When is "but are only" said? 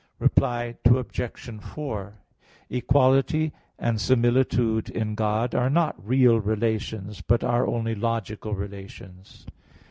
7.21-7.93